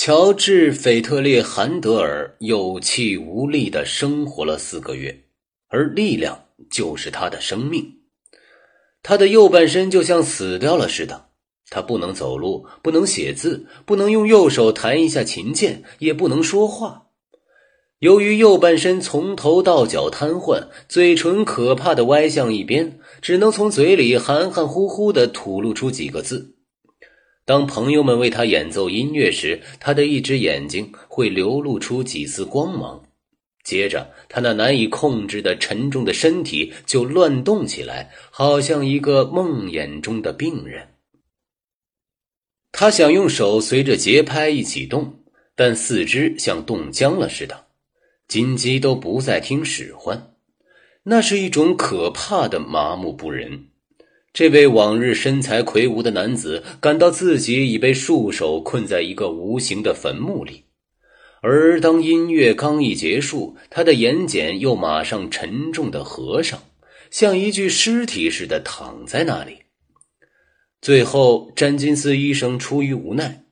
[0.00, 5.24] 乔治·斐特烈·韩德尔有气无力的生活了四个月，
[5.66, 7.94] 而力量就是他的生命。
[9.02, 11.30] 他的右半身就像死掉了似的，
[11.68, 17.08] 他不能走路，不能写字，不能用右手弹一下琴键，也不能说话。
[17.98, 26.54] 由于右半身从头到脚瘫痪，嘴唇可怕的歪向一边，只能从嘴里含含糊糊的吐露出几个字。
[27.48, 33.02] 当朋友们为他演奏音乐时，他的一只眼睛会流露出几丝光芒。
[33.64, 40.88] 接着，他那难以控制的沉重的身体就乱动起来，好像一个梦魇中的病人。
[42.70, 45.20] 他想用手随着节拍一起动，
[45.56, 47.64] 但四肢像冻僵了似的，
[48.28, 50.34] 筋肌都不再听使唤。
[51.02, 53.67] 那是一种可怕的麻木不仁。
[54.38, 60.62] 这位往日身材魁梧的男子感到自己已被束手困在一个无形的坟墓里，
[61.40, 66.62] 而当音乐刚一结束，他的眼睑又马上沉重的合上，
[67.10, 69.58] 像一具尸体似的躺在那里。
[70.80, 73.42] 最后，詹金斯医生出于无奈，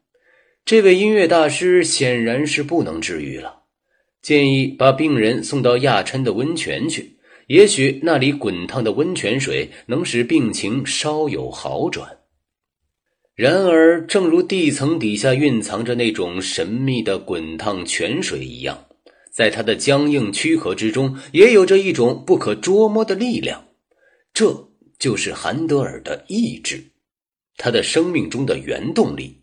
[0.65, 3.63] 这位音乐大师显然是不能治愈了，
[4.23, 7.16] 建议把病人送到亚琛的温泉去。
[7.47, 12.19] 也许那里滚烫的温泉水能使病情稍有好转。
[13.35, 18.87] 然而，正如地层底下蕴藏着那种神秘的滚烫泉水一样，
[19.31, 23.63] 在他的僵硬躯壳之中也有着一种不可捉摸的力量。
[24.33, 26.83] 这就是韩德尔的意志，
[27.59, 29.39] 他的生命中的原动力。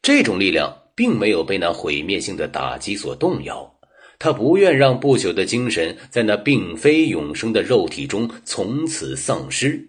[0.00, 3.71] 这种力量并没有被那毁灭性的打击所动摇。
[4.22, 9.88] 他不愿让不朽的精神在那并非永生的肉体中从此丧失。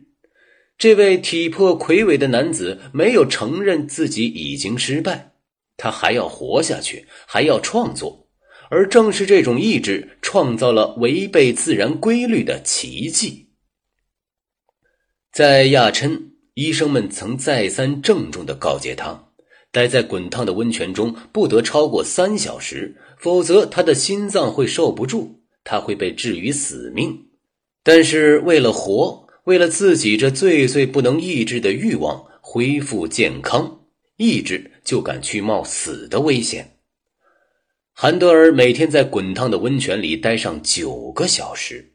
[0.76, 5.34] 这位体魄魁伟的男子没有承认自己已经失败，
[5.78, 8.28] 他还要活下去，还要创作。
[8.72, 13.50] 而正是这种意志，创造了违背自然规律的奇迹。
[15.32, 19.33] 在亚琛，医生们曾再三郑重地告诫他。
[19.74, 27.26] 待在滚烫的温泉中不得超过三小时，否则他的心脏会受不住，他会被置于死命。
[27.84, 33.80] 但是为了活，为了自己这最最不能抑制的欲望恢复健康，
[34.18, 36.78] 意志就敢去冒死的危险。
[37.94, 41.94] 韩德尔每天在滚烫的温泉里待上九个小时，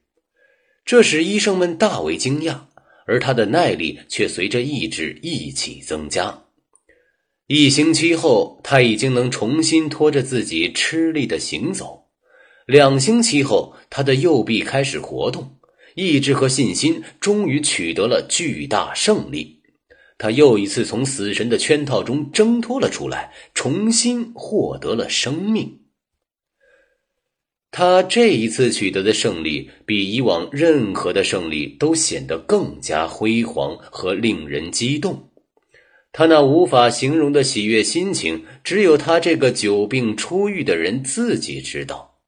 [0.85, 2.59] 这使医生们大为惊讶，
[3.07, 6.47] 而他的耐力却随着意志一起增加。
[7.49, 12.09] 一星期后，他已经能重新拖着自己吃力的行走。
[12.67, 15.57] 两星期后，他的右臂开始活动，
[15.95, 19.63] 意志和信心终于取得了巨大胜利。
[20.19, 25.81] 他又一次从死神的圈套中挣脱了出来，重新获得了生命。
[27.71, 35.31] 他这一次取得的胜利，比以往任何的胜利都显得更加辉煌和令人激动。
[36.11, 42.19] 他那无法形容的喜悦心情，只有他这个久病初愈的人自己知道。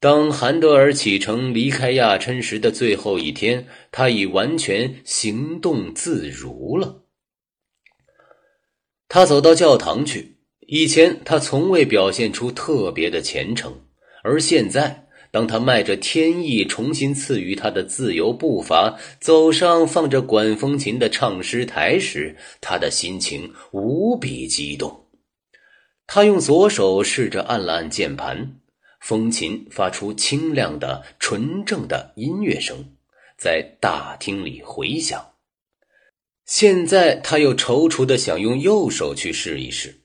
[0.00, 7.04] 当韩德尔启程离开亚琛时的最后一天，他已完全行动自如了。
[9.08, 13.84] 他走到教堂去，以前他从未表现出特别的虔诚，
[14.22, 15.07] 而现在。
[15.30, 25.06] 当他迈着天意重新赐予他的自由步伐，走上放着管风琴的唱诗台时，他的心情无比激动。
[26.06, 28.56] 他用左手试着按了按键盘，
[29.00, 32.92] 风琴发出清亮的、纯正的音乐声，
[33.36, 35.32] 在大厅里回响。
[36.46, 40.00] 现在他又踌躇的想用右手去试一试，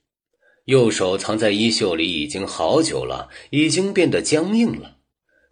[0.66, 4.98] 右手藏在衣袖里已经好久了，已经变得僵硬了。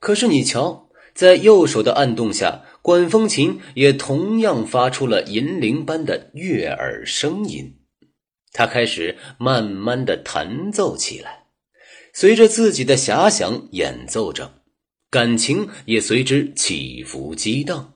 [0.01, 7.78] 可是你瞧，在右手的按动下，管风琴也同样发出了银铃般的悦耳声音。
[8.51, 11.46] 他开始慢慢的弹奏起来，
[12.14, 14.64] 随着自己的遐想演奏着，
[15.11, 17.93] 感情也随之起伏激荡。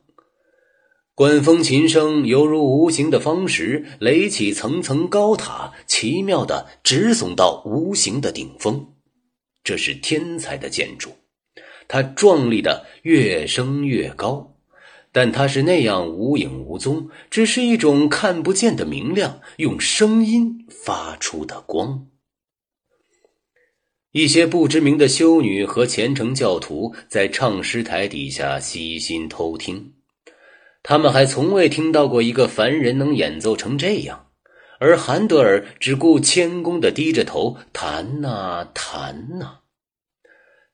[1.16, 8.94] 管风琴声犹如无形的方石垒起层层高塔，奇妙的直耸到无形的顶峰。
[9.64, 11.10] 这是天才的建筑。
[11.88, 14.56] 它壮丽的越升越高，
[15.12, 22.08] 但它是那样无影无踪，只是一种看不见的明亮，用声音发出的光。
[24.12, 29.94] 一些不知名的修女和虔诚教徒在唱诗台底下悉心偷听，
[30.82, 34.28] 他们还从未听到过一个凡人能演奏成这样，
[34.80, 39.60] 而韩德尔只顾谦恭的低着头弹呐弹呐。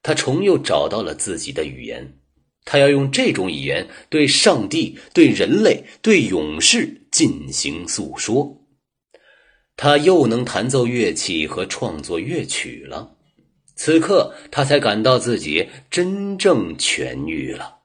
[0.04, 2.18] 他重又找到了自己的语言，
[2.66, 8.58] 他要用这种语言对上帝、对人类、对勇士进行诉说。
[9.78, 13.16] 他又能弹奏乐器和创作乐曲了。
[13.76, 17.81] 此刻，他才感到自己真正痊愈了。